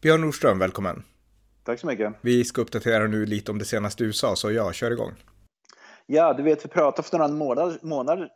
[0.00, 1.02] Björn Nordström, välkommen.
[1.64, 2.12] Tack så mycket.
[2.20, 5.12] Vi ska uppdatera nu lite om det senaste USA, så ja, kör igång.
[6.06, 8.30] Ja, du vet, vi pratade för några månader, månader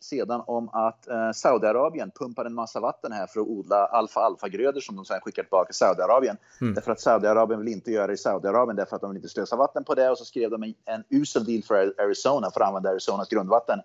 [0.00, 4.96] sedan om att eh, Saudiarabien pumpar en massa vatten här för att odla alfa-alfa-grödor som
[4.96, 6.36] de sen skickar tillbaka till Saudiarabien.
[6.60, 6.74] Mm.
[6.74, 9.56] Därför att Saudiarabien vill inte göra det i Saudiarabien därför att de vill inte slösa
[9.56, 12.68] vatten på det och så skrev de en, en usel deal för Arizona för att
[12.68, 13.78] använda Arizonas grundvatten.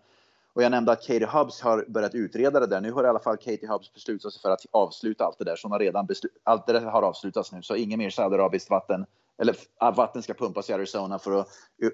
[0.54, 2.82] Och jag nämnde att Katie Hubbs har börjat utreda det där.
[2.82, 5.56] Nu har i alla fall Katie Hubbs beslutat sig för att avsluta allt det där.
[5.56, 6.08] Så hon har redan
[6.44, 7.62] allt det där har avslutats nu.
[7.62, 9.06] Så inget mer saudiarabiskt vatten.
[9.38, 9.56] Eller
[9.96, 11.48] vatten ska pumpas i Arizona för att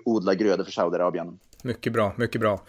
[0.06, 1.40] odla grödor för Saudiarabien.
[1.64, 2.60] Mycket bra, mycket bra.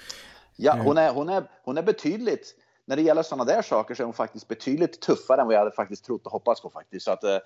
[0.57, 4.03] Ja, hon är, hon är, hon är betydligt när det gäller sådana där saker så
[4.03, 7.05] är hon faktiskt betydligt tuffare än vad jag hade faktiskt trott och hoppats på faktiskt.
[7.05, 7.37] Så att, eh,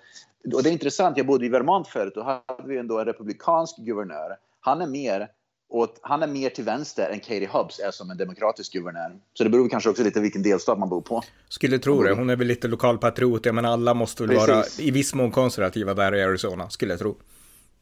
[0.55, 3.77] och det är intressant, jag bodde i Vermont förut och hade vi ändå en republikansk
[3.77, 4.37] guvernör.
[4.59, 5.31] Han är mer
[5.69, 9.11] och han är mer till vänster än Katie Hubbs är som en demokratisk guvernör.
[9.33, 11.23] Så det beror kanske också lite vilken delstat man bor på.
[11.49, 12.13] Skulle tro det.
[12.13, 13.45] Hon är väl lite lokalpatriot.
[13.45, 14.47] Menar alla måste väl Precis.
[14.47, 17.17] vara i viss mån konservativa där i Arizona, skulle jag tro.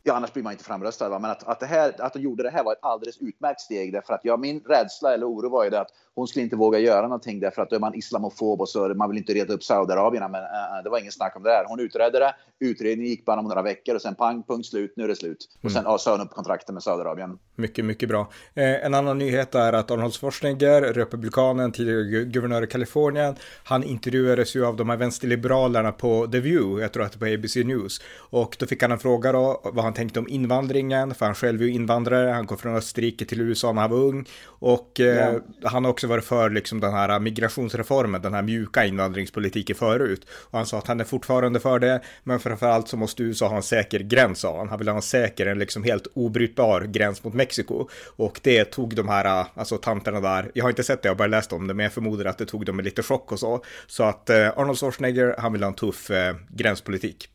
[0.05, 1.09] Ja, annars blir man inte framröstad.
[1.09, 1.19] Va?
[1.19, 3.93] Men att, att, det här, att de gjorde det här var ett alldeles utmärkt steg.
[3.93, 6.79] Därför att ja, min rädsla eller oro var ju det att hon skulle inte våga
[6.79, 9.63] göra någonting därför att då är man islamofob och så man vill inte reta upp
[9.63, 10.31] Saudiarabien.
[10.31, 11.65] Men uh, det var ingen snack om det här.
[11.67, 12.35] Hon utredde det.
[12.59, 14.93] Utredningen gick bara om några veckor och sen pang, punkt slut.
[14.95, 15.49] Nu är det slut.
[15.63, 15.97] Och sen mm.
[15.97, 17.37] sa hon upp kontrakten med Saudiarabien.
[17.55, 18.29] Mycket, mycket bra.
[18.53, 24.55] Eh, en annan nyhet är att Arnold Schwarzenegger, republikanen, tidigare guvernör i Kalifornien, han intervjuades
[24.55, 28.01] ju av de här vänsterliberalerna på The View, jag tror att det var ABC News.
[28.17, 31.61] Och då fick han en fråga då, vad han tänkte om invandringen, för han själv
[31.61, 34.25] är ju invandrare, han kom från Österrike till USA när han var ung.
[34.45, 35.39] Och eh, ja.
[35.69, 40.27] han har också varit för liksom den här migrationsreformen, den här mjuka invandringspolitiken förut.
[40.29, 43.55] Och han sa att han är fortfarande för det, men framförallt så måste USA ha
[43.55, 44.69] en säker gräns, sa han.
[44.69, 47.89] Han vill ha en säker, en liksom helt obrytbar gräns mot Mexiko.
[48.15, 51.17] Och det tog de här, alltså tanterna där, jag har inte sett det, jag har
[51.17, 53.39] bara läst om det, men jag förmodar att det tog dem med lite chock och
[53.39, 53.63] så.
[53.87, 57.29] Så att eh, Arnold Schwarzenegger, han vill ha en tuff eh, gränspolitik.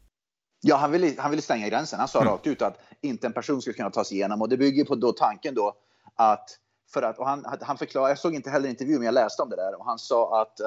[0.61, 1.99] Ja, han ville, han ville stänga gränsen.
[1.99, 2.33] Han sa mm.
[2.33, 4.43] rakt ut att inte en person skulle kunna ta sig igenom.
[4.43, 5.77] Och det bygger på då tanken då
[6.15, 6.51] att,
[6.93, 9.51] för att och han, han förklarade, jag såg inte heller intervjun, men jag läste om
[9.51, 9.79] det där.
[9.79, 10.67] Och han sa att uh,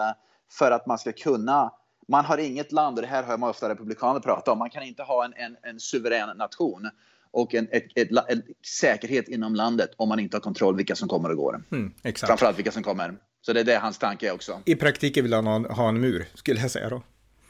[0.51, 1.71] för att man ska kunna,
[2.07, 4.83] man har inget land, och det här hör man ofta republikaner prata om, man kan
[4.83, 6.89] inte ha en, en, en suverän nation
[7.31, 8.43] och en, ett, ett, en
[8.81, 11.63] säkerhet inom landet om man inte har kontroll vilka som kommer och går.
[11.71, 12.29] Mm, exakt.
[12.29, 13.17] Framförallt vilka som kommer.
[13.41, 14.59] Så det är det hans tanke också.
[14.65, 17.01] I praktiken vill han ha, ha en mur, skulle jag säga då.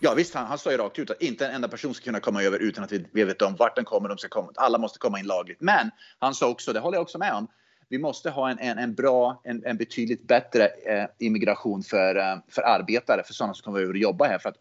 [0.03, 2.19] Ja visst, han, han sa ju rakt ut att inte en enda person ska kunna
[2.19, 4.51] komma över utan att vi, vi vet om vart den kommer, de ska komma.
[4.55, 5.61] Alla måste komma in lagligt.
[5.61, 7.47] Men han sa också, det håller jag också med om,
[7.89, 12.37] vi måste ha en, en, en bra, en, en betydligt bättre eh, immigration för, eh,
[12.47, 14.39] för arbetare, för sådana som kommer över och jobbar här.
[14.39, 14.57] För att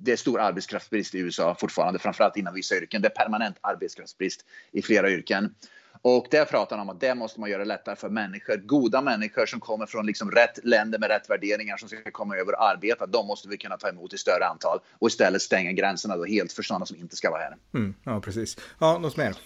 [0.00, 3.02] det är stor arbetskraftsbrist i USA fortfarande, framförallt inom vissa yrken.
[3.02, 5.54] Det är permanent arbetskraftsbrist i flera yrken.
[6.02, 9.46] Och där pratar han om att det måste man göra lättare för människor, goda människor
[9.46, 13.06] som kommer från liksom rätt länder med rätt värderingar som ska komma över och arbeta.
[13.06, 16.52] De måste vi kunna ta emot i större antal och istället stänga gränserna då helt
[16.52, 17.56] för sådana som inte ska vara här.
[17.74, 18.56] Mm, ja, precis.
[18.78, 19.36] Ja, något mer?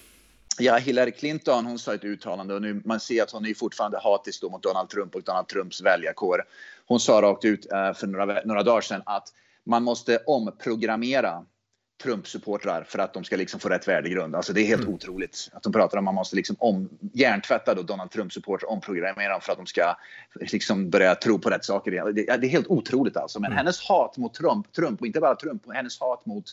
[0.59, 3.99] Ja, Hillary Clinton hon sa ett uttalande och nu man ser att hon är fortfarande
[3.99, 6.45] hatisk mot Donald Trump och Donald Trumps väljarkår.
[6.87, 9.29] Hon sa rakt ut uh, för några, några dagar sedan att
[9.67, 11.45] man måste omprogrammera
[12.03, 14.35] Trump-supportrar för att de ska liksom få rätt värdegrund.
[14.35, 14.95] Alltså det är helt mm.
[14.95, 19.33] otroligt att de pratar om att man måste liksom om, hjärntvätta då Donald Trump-supportrar, omprogrammera
[19.33, 19.97] dem för att de ska
[20.35, 21.91] liksom börja tro på rätt saker.
[21.91, 23.41] Det, det är helt otroligt alltså.
[23.41, 23.57] Men mm.
[23.57, 26.45] hennes hat mot Trump, Trump och inte bara Trump, hennes hat mot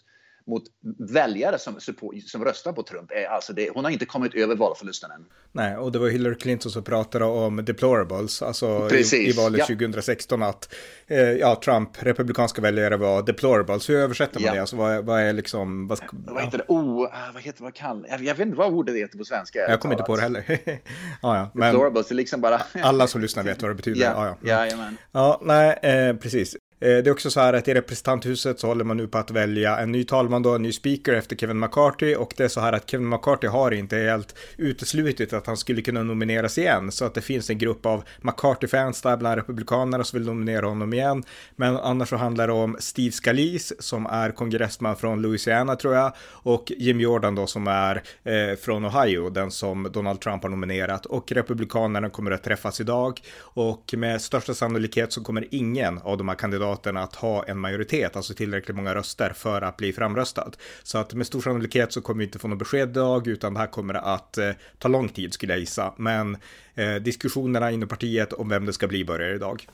[0.47, 0.63] mot
[0.97, 1.79] väljare som,
[2.25, 3.11] som röstar på Trump.
[3.29, 5.25] Alltså det, hon har inte kommit över valförlusten än.
[5.51, 9.65] Nej, och det var Hillary Clinton som pratade om deplorables, alltså i, i, valet ja.
[9.65, 10.73] 2016 att
[11.07, 13.89] eh, ja, Trump, republikanska väljare var deplorables.
[13.89, 14.53] Hur översätter man ja.
[14.53, 14.59] det?
[14.59, 15.87] Alltså vad, vad är liksom...
[15.87, 16.65] Vad, vad heter det?
[16.67, 19.59] Oh, ah, vad heter vad kan, jag, jag vet inte vad ordet heter på svenska.
[19.59, 20.43] Jag kommer inte på det heller.
[20.65, 20.77] ja,
[21.21, 22.61] ja, men deplorables är liksom bara...
[22.81, 24.01] alla som lyssnar vet vad det betyder.
[24.01, 24.67] Ja, ja, ja.
[24.67, 26.55] ja, ja nej, eh, precis.
[26.81, 29.31] Eh, det är också så här att i representanthuset så håller man nu på att
[29.31, 32.15] välja en ny talman då, en ny speaker efter Kevin McCarthy.
[32.15, 35.81] Och det är så här att Kevin McCarthy har inte helt uteslutit att han skulle
[35.81, 36.91] kunna nomineras igen.
[36.91, 40.93] Så att det finns en grupp av McCarthy-fans där bland republikanerna som vill nominera honom
[40.93, 41.23] igen.
[41.55, 46.13] Men annars så handlar det om Steve Scalise som är kongressman från Louisiana tror jag.
[46.21, 51.05] Och Jim Jordan då som är eh, från Ohio, den som Donald Trump har nominerat.
[51.05, 53.19] Och republikanerna kommer att träffas idag.
[53.39, 57.57] Och med största sannolikhet så kommer ingen av de här kandidaterna delstaten att ha en
[57.57, 60.51] majoritet, alltså tillräckligt många röster för att bli framröstad.
[60.83, 63.59] Så att med stor sannolikhet så kommer vi inte få något besked idag, utan det
[63.59, 65.93] här kommer att eh, ta lång tid skulle jag gissa.
[65.97, 66.37] Men
[66.75, 69.67] eh, diskussionerna inom partiet om vem det ska bli börjar idag.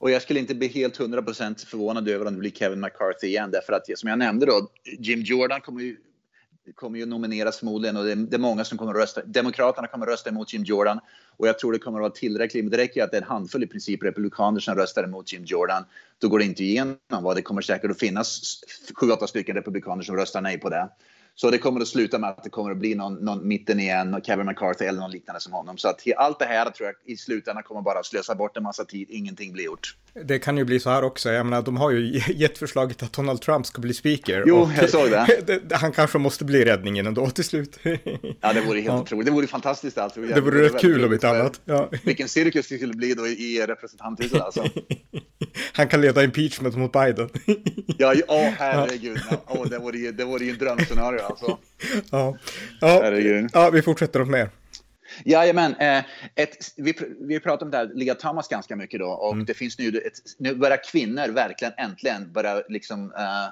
[0.00, 3.50] Och jag skulle inte bli helt 100% förvånad över om det blir Kevin McCarthy igen.
[3.50, 5.96] Därför att som jag nämnde då, Jim Jordan kommer ju,
[6.74, 9.22] kommer ju nomineras förmodligen och det är, det är många som kommer att rösta.
[9.24, 11.00] Demokraterna kommer att rösta emot Jim Jordan
[11.36, 12.64] och jag tror det kommer att vara tillräckligt.
[12.64, 15.44] Men det räcker att det är en handfull i princip republikaner som röstar emot Jim
[15.44, 15.84] Jordan.
[16.18, 16.96] Då går det inte igenom.
[17.22, 17.34] Va?
[17.34, 18.60] Det kommer säkert att finnas
[18.94, 20.88] sju, åtta stycken republikaner som röstar nej på det.
[21.34, 24.20] Så det kommer att sluta med att det kommer att bli någon, någon mitten igen,
[24.24, 25.78] Kevin McCarthy eller någon liknande som honom.
[25.78, 28.62] Så att allt det här tror jag i slutändan kommer bara att slösa bort en
[28.62, 29.96] massa tid, ingenting blir gjort.
[30.24, 33.12] Det kan ju bli så här också, jag menar de har ju gett förslaget att
[33.12, 34.44] Donald Trump ska bli speaker.
[34.46, 35.10] Jo, jag såg
[35.46, 35.76] det.
[35.76, 37.78] Han kanske måste bli räddningen ändå till slut.
[38.40, 39.00] ja, det vore helt ja.
[39.00, 39.26] otroligt.
[39.26, 40.20] Det vore fantastiskt alltså.
[40.20, 41.60] Det vore rätt kul om inte annat.
[41.64, 41.90] Ja.
[42.04, 44.64] Vilken cirkus det skulle bli då i representanthuset alltså.
[45.72, 47.28] Han kan leda impeachment mot Biden.
[47.98, 49.20] ja, åh herregud.
[49.30, 49.36] Ja.
[49.46, 51.58] Oh, det vore ju, det vore ju en drömscenario alltså.
[52.10, 52.36] Ja,
[52.80, 53.48] ja.
[53.52, 54.50] ja vi fortsätter med mer.
[55.24, 55.74] Jajamän.
[55.74, 56.04] Eh,
[56.34, 59.44] ett, vi, vi pratar om det här Lia Thomas ganska mycket då och mm.
[59.44, 63.48] det finns nu, ett, nu börjar kvinnor verkligen äntligen börja liksom uh,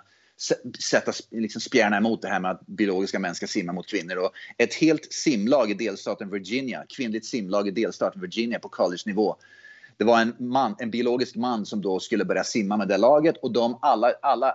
[0.80, 4.16] sätta liksom spjärna emot det här med att biologiska män ska simma mot kvinnor.
[4.16, 9.36] Och ett helt simlag i delstaten Virginia, kvinnligt simlag i delstaten Virginia på college-nivå.
[9.96, 13.36] Det var en, man, en biologisk man som då skulle börja simma med det laget
[13.36, 14.54] och de alla, alla,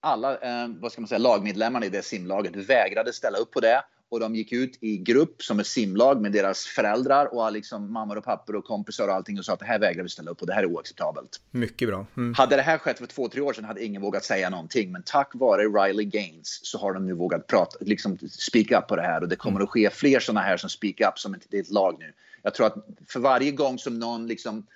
[0.00, 3.82] alla eh, vad ska man säga, lagmedlemmarna i det simlaget vägrade ställa upp på det
[4.08, 8.18] och de gick ut i grupp som ett simlag med deras föräldrar och liksom mammor
[8.18, 10.38] och pappor och kompisar och allting och sa att det här vägrar vi ställa upp
[10.38, 11.40] på, det här är oacceptabelt.
[11.50, 12.06] Mycket bra.
[12.16, 12.34] Mm.
[12.34, 15.02] Hade det här skett för två, tre år sedan hade ingen vågat säga någonting, men
[15.02, 19.02] tack vare Riley Gaines så har de nu vågat prata, liksom speak up på det
[19.02, 19.64] här och det kommer mm.
[19.64, 22.12] att ske fler sådana här som speak up som ett, ett lag nu.
[22.42, 22.74] Jag tror att
[23.08, 24.66] för varje gång som någon liksom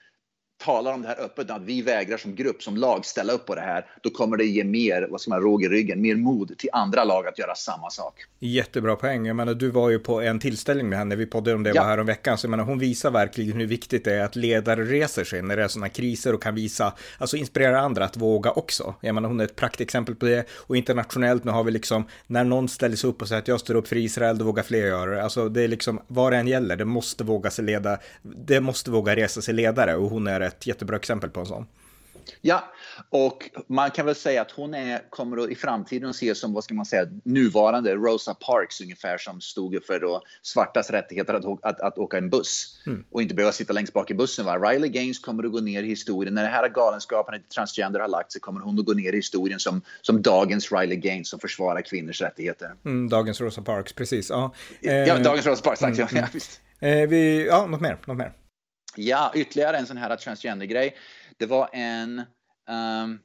[0.61, 3.55] talar om det här öppet, att vi vägrar som grupp, som lag ställa upp på
[3.55, 6.59] det här, då kommer det ge mer, vad ska man, råg i ryggen, mer mod
[6.59, 8.15] till andra lag att göra samma sak.
[8.39, 9.27] Jättebra poäng.
[9.27, 11.83] Jag menar, du var ju på en tillställning med henne, vi poddade om det ja.
[11.83, 14.85] här om veckan, så jag menar, hon visar verkligen hur viktigt det är att ledare
[14.85, 18.51] reser sig när det är sådana kriser och kan visa, alltså inspirera andra att våga
[18.51, 18.95] också.
[19.01, 22.45] Jag menar, hon är ett praktexempel på det och internationellt nu har vi liksom, när
[22.45, 24.87] någon ställer sig upp och säger att jag står upp för Israel, då vågar fler
[24.87, 25.23] göra det.
[25.23, 28.91] Alltså det är liksom, vad det än gäller, det måste våga sig leda, det måste
[28.91, 31.67] våga resa sig ledare och hon är ett jättebra exempel på en sån.
[32.41, 32.73] Ja,
[33.11, 36.53] och man kan väl säga att hon är, kommer att i framtiden att ses som,
[36.53, 41.65] vad ska man säga, nuvarande Rosa Parks ungefär som stod för då svartas rättigheter att,
[41.65, 43.05] att, att åka en buss mm.
[43.11, 44.47] och inte behöva sitta längst bak i bussen.
[44.47, 44.59] Va?
[44.59, 46.35] Riley Gaines kommer att gå ner i historien.
[46.35, 49.17] När det här galenskapen i transgender har lagt sig kommer hon att gå ner i
[49.17, 52.75] historien som, som dagens Riley Gaines som försvarar kvinnors rättigheter.
[52.85, 54.31] Mm, dagens Rosa Parks, precis.
[54.31, 55.99] Ja, eh, ja dagens Rosa Parks, tack.
[55.99, 56.61] Mm, ja, visst.
[56.81, 58.33] Eh, vi, ja, något mer, något mer.
[59.01, 60.97] Ja, ytterligare en sån här transgender-grej.
[61.37, 63.19] Det var en, um,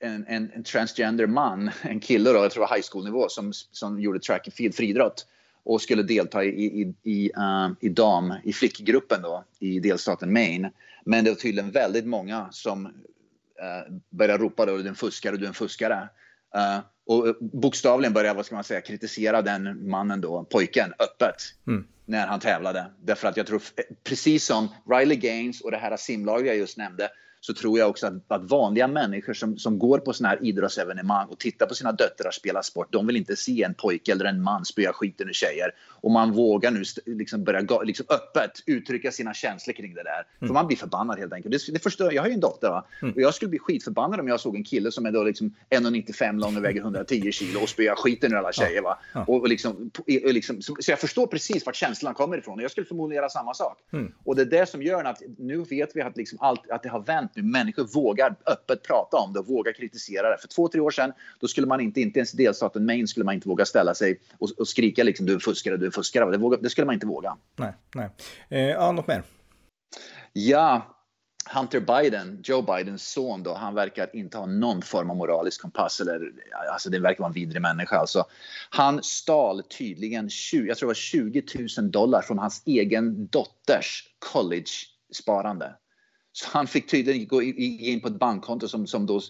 [0.00, 3.52] en, en, en, transgender man, en kille då, jag tror det var high school-nivå, som,
[3.52, 5.26] som gjorde track and field, friidrott
[5.64, 10.70] och skulle delta i, i, i, uh, i dam, i flickgruppen då, i delstaten Maine.
[11.04, 15.36] Men det var tydligen väldigt många som uh, började ropa då, du är en fuskare,
[15.36, 16.08] du är en fuskare.
[16.56, 21.36] Uh, och bokstavligen började, vad ska man säga, kritisera den mannen då, pojken, öppet.
[21.66, 22.86] Mm när han tävlade.
[23.02, 23.62] Därför att jag tror,
[24.04, 27.10] precis som Riley Gaines och det här simlaget jag just nämnde,
[27.46, 31.28] så tror jag också att, att vanliga människor som, som går på sådana här idrottsevenemang
[31.28, 34.42] och tittar på sina döttrar spela sport, de vill inte se en pojke eller en
[34.42, 35.70] man spöa skiten ur tjejer.
[35.88, 40.26] Och man vågar nu liksom börja liksom öppet uttrycka sina känslor kring det där.
[40.38, 40.48] Mm.
[40.48, 41.66] För man blir förbannad helt enkelt.
[41.66, 42.86] Det, det förstör, jag har ju en dotter va?
[43.02, 43.14] Mm.
[43.14, 46.40] och jag skulle bli skitförbannad om jag såg en kille som är då liksom 1,95
[46.40, 48.82] lång och väger 110 kilo och spöar skiten ur alla tjejer.
[48.82, 48.98] Va?
[49.12, 49.24] Ja.
[49.28, 49.90] Och, och, liksom,
[50.24, 52.58] och liksom, så jag förstår precis vart känslan kommer ifrån.
[52.58, 53.78] Och jag skulle förmodligen göra samma sak.
[53.92, 54.12] Mm.
[54.24, 56.88] Och det är det som gör att nu vet vi att, liksom allt, att det
[56.88, 57.42] har vänt nu.
[57.42, 60.38] Människor vågar öppet prata om det och vågar kritisera det.
[60.38, 63.34] För två, tre år sedan, då skulle man inte, inte ens delstaten Maine skulle man
[63.34, 66.30] inte våga ställa sig och, och skrika liksom du är fuskare, du är fuskare.
[66.30, 67.36] Det, våga, det skulle man inte våga.
[67.56, 68.08] Nej, nej.
[68.48, 69.22] Eh, ja, något mer?
[70.32, 70.94] Ja,
[71.50, 76.00] Hunter Biden, Joe Bidens son, då, han verkar inte ha någon form av moralisk kompass.
[76.00, 76.32] Eller,
[76.72, 77.96] alltså det verkar vara en vidrig människa.
[77.96, 78.24] Alltså.
[78.70, 81.42] Han stal tydligen 20, jag tror det var 20
[81.78, 85.74] 000 dollar från hans egen dotters college-sparande.
[86.36, 89.20] Så han fick tydligen gå in på ett bankkonto som, som då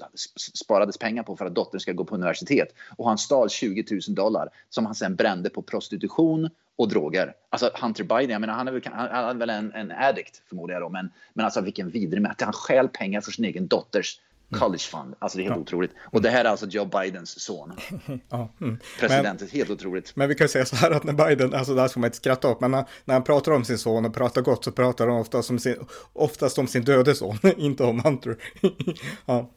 [0.54, 2.68] sparades pengar på för att dottern ska gå på universitet.
[2.96, 7.34] Och han stal 20 000 dollar som han sen brände på prostitution och droger.
[7.50, 10.74] Alltså Hunter Biden, jag menar han är väl, han är väl en, en addict förmodar
[10.74, 14.20] jag då, men, men alltså vilken vidrig att han stjäl pengar för sin egen dotters
[14.50, 15.14] College Fund.
[15.18, 15.62] Alltså det är helt ja.
[15.62, 15.90] otroligt.
[16.12, 17.72] Och det här är alltså Joe Bidens son.
[18.28, 18.54] ja.
[18.60, 18.78] Mm.
[19.00, 20.16] Presidenten, helt otroligt.
[20.16, 22.50] Men vi kan säga så här att när Biden, alltså där ska man inte skratta
[22.50, 25.20] åt, men när, när, han pratar om sin son och pratar gott så pratar han
[25.20, 25.76] oftast om sin,
[26.12, 28.36] oftast om sin döde son, inte om Hunter.
[29.26, 29.50] ja.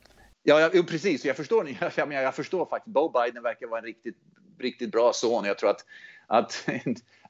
[0.43, 1.25] Ja, jag, precis.
[1.25, 2.93] Jag förstår, jag, jag, jag förstår faktiskt.
[2.93, 4.17] Bo Biden verkar vara en riktigt,
[4.59, 5.45] riktigt bra son.
[5.45, 5.85] Jag tror att,
[6.27, 6.65] att,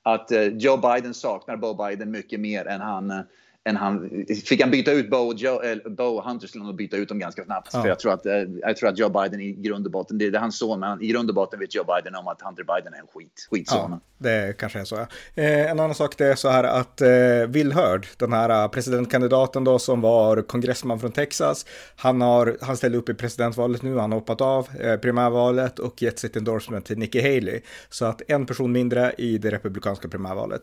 [0.03, 3.21] att eh, Joe Biden saknar Bo Biden mycket mer än han eh,
[3.67, 6.97] än han, fick han byta ut Bo, och Joe, äh, Bo Hunter skulle han byta
[6.97, 7.69] ut dem ganska snabbt.
[7.73, 7.81] Ja.
[7.81, 10.25] För jag tror, att, äh, jag tror att Joe Biden i grund och botten, det
[10.25, 12.93] är hans son, men i grund och botten vet Joe Biden om att Hunter Biden
[12.93, 13.91] är en skit, skitson.
[13.91, 14.95] Ja, det kanske är så.
[14.95, 15.07] Ja.
[15.43, 17.07] Eh, en annan sak det är så här att eh,
[17.47, 22.77] Will Hurd, den här eh, presidentkandidaten då som var kongressman från Texas, han, har, han
[22.77, 26.85] ställde upp i presidentvalet nu, han har hoppat av eh, primärvalet och gett sitt endorsement
[26.85, 27.61] till Nikki Haley.
[27.89, 30.61] Så att en person mindre i det republikanska primärvalet.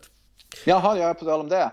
[0.65, 1.71] Jaha, jag är på tal om det.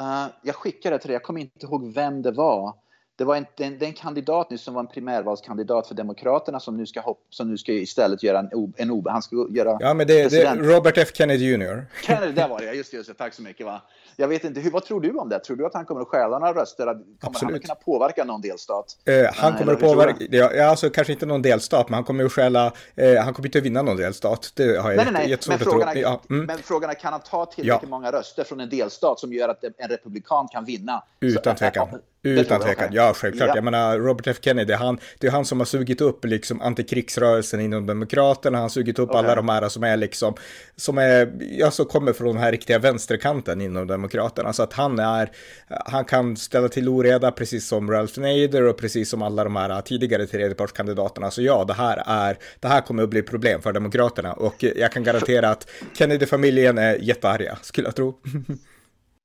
[0.00, 2.74] Uh, jag skickade till dig, jag kommer inte ihåg vem det var.
[3.16, 6.76] Det var en, en, det en kandidat nu som var en primärvalskandidat för Demokraterna som
[6.76, 10.06] nu ska, hopp, som nu ska istället göra en, en han ska göra Ja, men
[10.06, 11.86] det, är Robert F Kennedy Jr.
[12.02, 13.66] Kennedy, det var det, just det, just det, tack så mycket.
[13.66, 13.82] Va?
[14.16, 15.38] Jag vet inte, hur, vad tror du om det?
[15.38, 16.84] Tror du att han kommer att stjäla några röster?
[16.84, 17.52] Kommer Absolut.
[17.52, 18.96] han kunna påverka någon delstat?
[19.04, 22.32] Eh, han kommer att påverka, ja, alltså kanske inte någon delstat, men han kommer att
[22.32, 24.52] stjäla, eh, han kommer inte att vinna någon delstat.
[24.54, 25.38] Det har jag nej, nej, nej.
[25.48, 26.44] men frågan, är, ja, mm.
[26.44, 27.88] men frågan är, kan han ta tillräckligt ja.
[27.88, 31.02] många röster från en delstat som gör att en republikan kan vinna?
[31.20, 31.88] Utan tvekan.
[32.24, 33.48] Utan tvekan, ja självklart.
[33.48, 33.54] Ja.
[33.54, 37.60] Jag menar Robert F Kennedy, han, det är han som har sugit upp liksom antikrigsrörelsen
[37.60, 39.18] inom Demokraterna, han har sugit upp okay.
[39.18, 40.34] alla de här som är liksom,
[40.76, 44.52] som är, ja så kommer från den här riktiga vänsterkanten inom Demokraterna.
[44.52, 45.30] Så att han är,
[45.68, 49.80] han kan ställa till oreda precis som Ralph Nader och precis som alla de här
[49.80, 51.30] tidigare tredjepartskandidaterna.
[51.30, 54.92] Så ja, det här är, det här kommer att bli problem för Demokraterna och jag
[54.92, 58.14] kan garantera att Kennedy-familjen är jättearga, skulle jag tro.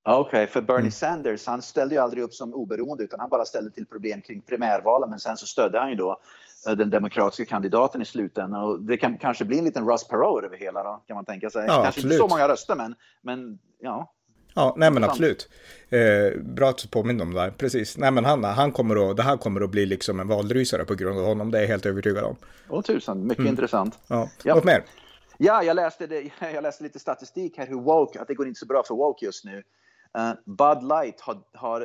[0.09, 0.91] Okej, okay, för Bernie mm.
[0.91, 4.41] Sanders, han ställde ju aldrig upp som oberoende utan han bara ställde till problem kring
[4.41, 6.19] primärvalen men sen så stödde han ju då
[6.67, 10.43] eh, den demokratiska kandidaten i slutändan och det kan kanske bli en liten Russ Perot
[10.43, 11.61] över hela då, kan man tänka sig.
[11.61, 12.05] Ja, kanske absolut.
[12.05, 14.13] inte så många röster men, men ja.
[14.53, 15.49] Ja, nej men absolut.
[15.89, 17.51] Eh, bra att du påminner om det där.
[17.51, 17.97] Precis.
[17.97, 20.95] Nej men han, han kommer att, det här kommer att bli liksom en valrysare på
[20.95, 21.51] grund av honom.
[21.51, 22.35] Det är jag helt övertygad om.
[22.69, 23.49] Åh tusan, mycket mm.
[23.49, 23.99] intressant.
[24.07, 24.55] Ja, ja.
[24.55, 24.83] något mer?
[25.37, 28.59] Ja, jag läste, det, jag läste lite statistik här hur woke, att det går inte
[28.59, 29.63] så bra för woke just nu.
[30.17, 31.81] Uh, Bud Light har, har,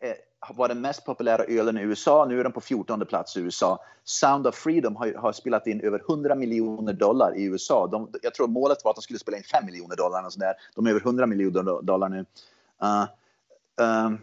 [0.00, 0.14] eh,
[0.54, 2.26] var den mest populära ölen i USA.
[2.28, 3.78] Nu är den på 14 plats i USA.
[4.04, 7.86] Sound of Freedom har, har spelat in över 100 miljoner dollar i USA.
[7.86, 10.26] De, jag tror målet var att de skulle spela in 5 miljoner dollar.
[10.26, 10.54] Och sådär.
[10.74, 12.24] De är över 100 miljoner dollar nu.
[12.82, 13.06] Uh,
[14.06, 14.18] um,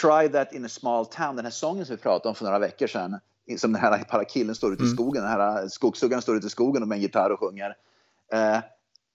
[0.00, 1.36] Try that in a small town.
[1.36, 3.18] Den här sången som vi pratade om för några veckor sedan.
[3.58, 4.96] Som den här killen står ute i mm.
[4.96, 5.22] skogen.
[5.22, 7.76] Den här skogshuggaren står ute i skogen med en gitarr och sjunger.
[8.34, 8.58] Uh,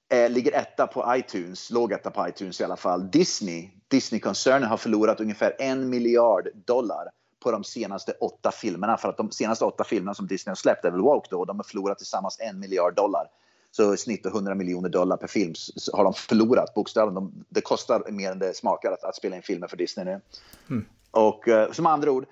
[0.10, 3.12] eh, ligger etta på iTunes, låg etta på iTunes i alla fall.
[3.12, 7.10] Disney, Disney-koncernen har förlorat ungefär en miljard dollar
[7.44, 8.98] på de senaste åtta filmerna.
[8.98, 11.48] För att de senaste åtta filmerna som Disney har släppt är väl woke då, och
[11.48, 13.28] de har förlorat tillsammans en miljard dollar.
[13.72, 15.54] Så i snitt 100 miljoner dollar per film
[15.94, 17.16] har de förlorat bokstavligen.
[17.16, 20.22] De, det kostar mer än det smakar att, att spela in filmer för Disney nu.
[20.70, 20.86] Mm.
[21.12, 22.26] Och eh, som andra ord,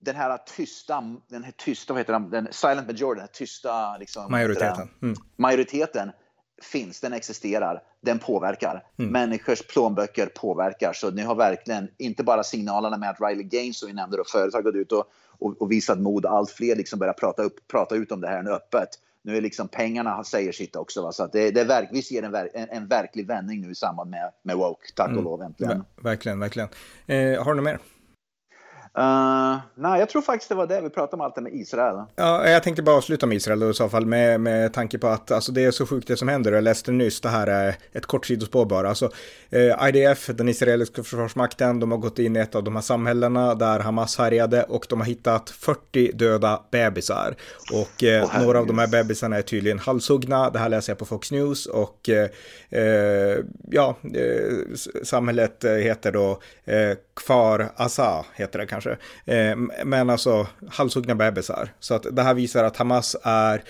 [0.00, 3.96] den här tysta, den här tysta, vad heter den, den silent majority, den här tysta
[3.96, 4.88] liksom, majoriteten.
[5.02, 5.16] Mm.
[5.36, 6.10] majoriteten
[6.62, 8.84] finns, den existerar, den påverkar.
[8.98, 9.12] Mm.
[9.12, 10.92] Människors plånböcker påverkar.
[10.92, 14.24] Så nu har verkligen, inte bara signalerna med att Riley Gaines, som vi nämnde, då,
[14.24, 15.04] företag gått ut och,
[15.38, 16.26] och, och visat mod.
[16.26, 18.88] Allt fler liksom börjar prata, upp, prata ut om det här nu öppet.
[19.22, 21.02] Nu är liksom pengarna säger sitt också.
[21.02, 21.12] Va?
[21.12, 23.74] Så att det, det är verk, vi ser en, en, en verklig vändning nu i
[23.74, 25.24] samband med, med woke, tack och mm.
[25.24, 25.78] lov äntligen.
[25.96, 26.68] Ver verkligen, verkligen.
[27.06, 27.78] Eh, har du något mer?
[28.98, 31.96] Uh, nej, jag tror faktiskt det var det vi pratade om allt det med Israel.
[32.16, 35.08] Ja, jag tänkte bara avsluta med Israel då, i så fall med, med tanke på
[35.08, 36.52] att alltså, det är så sjukt det som händer.
[36.52, 38.88] Jag läste nyss, det här är ett kort sidospår bara.
[38.88, 39.10] Alltså,
[39.50, 43.54] eh, IDF, den israeliska försvarsmakten, de har gått in i ett av de här samhällena
[43.54, 47.36] där Hamas härjade och de har hittat 40 döda bebisar.
[47.72, 50.50] Och eh, oh, några av de här bebisarna är tydligen halshuggna.
[50.50, 52.28] Det här läser jag på Fox News och eh,
[52.70, 53.38] eh
[53.70, 56.40] ja, eh, samhället heter då
[57.18, 58.90] kvar, Asa, heter det kanske.
[59.24, 61.72] Eh, men alltså halshuggna bebisar.
[61.80, 63.62] Så att det här visar att Hamas är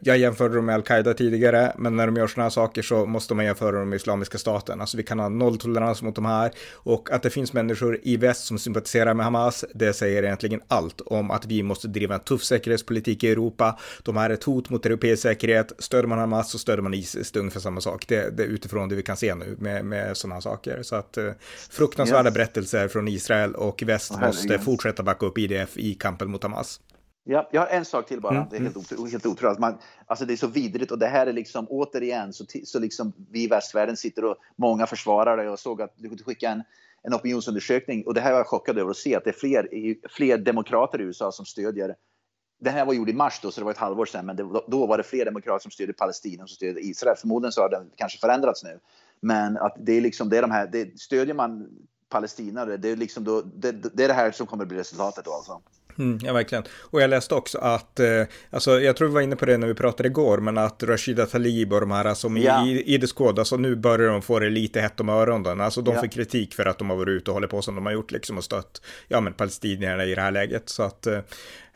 [0.00, 3.34] jag jämförde dem med Al-Qaida tidigare, men när de gör sådana här saker så måste
[3.34, 4.80] man jämföra dem med Islamiska staten.
[4.80, 8.44] Alltså vi kan ha nolltolerans mot de här och att det finns människor i väst
[8.44, 12.44] som sympatiserar med Hamas, det säger egentligen allt om att vi måste driva en tuff
[12.44, 13.78] säkerhetspolitik i Europa.
[14.02, 15.72] De här är ett hot mot europeisk säkerhet.
[15.78, 17.32] Stöder man Hamas så stöder man Isis.
[17.32, 18.04] Det är ungefär samma sak.
[18.08, 20.82] Det, det är utifrån det vi kan se nu med, med sådana här saker.
[20.82, 21.32] Så att eh,
[21.70, 22.34] fruktansvärda yes.
[22.34, 26.80] berättelser från Israel och väst oh, måste fortsätta backa upp IDF i kampen mot Hamas.
[27.30, 28.36] Ja, jag har en sak till bara.
[28.36, 28.48] Mm.
[28.50, 29.58] Det är helt, otro, helt otroligt.
[29.58, 33.12] Man, alltså det är så vidrigt och det här är liksom återigen så, så liksom
[33.30, 35.44] vi i västvärlden sitter och många försvarar det.
[35.44, 36.62] Jag såg att du skickade en,
[37.02, 39.68] en opinionsundersökning och det här var jag chockad över att se att det är fler,
[40.08, 41.94] fler demokrater i USA som stödjer
[42.60, 44.42] det här var gjord i mars då, så det var ett halvår sedan, men det,
[44.68, 47.16] då var det fler demokrater som stödde Palestina och som stödde Israel.
[47.16, 48.78] Förmodligen så har det kanske förändrats nu.
[49.20, 51.68] Men att det är liksom, det är de här, det, stödjer man
[52.08, 55.24] palestinare, det är liksom då, det, det, är det här som kommer att bli resultatet
[55.24, 55.60] då alltså.
[55.98, 56.64] Mm, ja, verkligen.
[56.80, 59.66] Och jag läste också att, eh, alltså jag tror vi var inne på det när
[59.66, 62.66] vi pratade igår, men att Rashida Talib och de här som ja.
[62.66, 65.60] i, i det skåd, alltså nu börjar de få det lite hett om öronen.
[65.60, 66.00] Alltså de ja.
[66.00, 68.10] får kritik för att de har varit ute och hållit på som de har gjort
[68.10, 70.68] liksom och stött, ja men palestinierna i det här läget.
[70.68, 71.20] Så att, eh,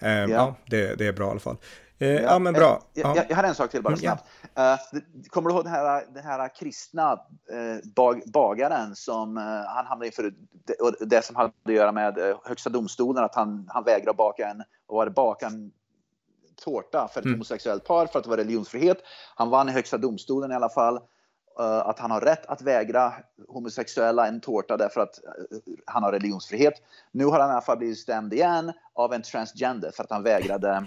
[0.00, 1.57] ja, ja det, det är bra i alla fall.
[1.99, 2.83] Eh, ja, ja, men bra.
[2.93, 4.25] Jag, jag, jag, har en sak till bara mm, snabbt.
[4.55, 4.79] Ja.
[4.95, 7.21] Uh, kommer du ihåg den här, den här kristna
[7.97, 13.25] bag, bagaren som han hamnade inför det, det, som hade att göra med Högsta domstolen,
[13.25, 15.73] att han, han vägrade baka en, var det baka en
[16.65, 17.35] tårta för ett mm.
[17.35, 18.99] homosexuellt par för att det var religionsfrihet.
[19.35, 21.01] Han vann i Högsta domstolen i alla fall.
[21.85, 23.13] att han har rätt att vägra
[23.49, 25.19] homosexuella en tårta därför att
[25.87, 26.75] han har religionsfrihet.
[27.13, 30.23] Nu har han i alla fall blivit stämd igen av en transgender för att han
[30.23, 30.87] vägrade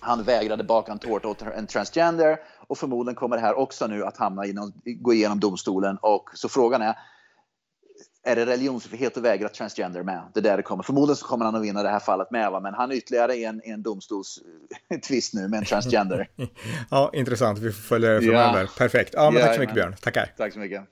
[0.00, 4.04] han vägrade baka en tårta åt en transgender och förmodligen kommer det här också nu
[4.04, 5.98] att hamna inom, gå igenom domstolen.
[6.02, 6.94] Och så frågan är,
[8.22, 10.22] är det religionsfrihet att vägra transgender med?
[10.34, 10.82] Det där det kommer.
[10.82, 12.60] Förmodligen så kommer han att vinna det här fallet med, va?
[12.60, 16.28] men han är ytterligare en, en domstolstvist nu med en transgender.
[16.90, 17.58] ja, intressant.
[17.58, 18.60] Vi får följa det framöver.
[18.60, 18.68] Ja.
[18.78, 19.14] Perfekt.
[19.14, 19.96] Ja, men ja, tack så mycket Björn.
[20.00, 20.34] Tackar.
[20.36, 20.84] Tack så mycket.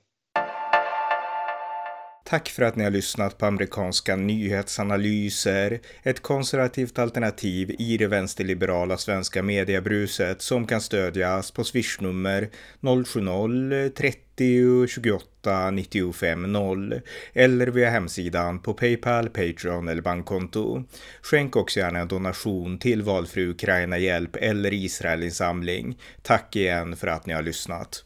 [2.29, 8.97] Tack för att ni har lyssnat på amerikanska nyhetsanalyser, ett konservativt alternativ i det vänsterliberala
[8.97, 12.49] svenska mediebruset som kan stödjas på swishnummer
[12.81, 17.01] 070-30 28 95 0
[17.33, 20.83] eller via hemsidan på Paypal, Patreon eller bankkonto.
[21.21, 25.97] Skänk också gärna en donation till valfri Ukraina Hjälp eller Israelinsamling.
[26.21, 28.03] Tack igen för att ni har lyssnat.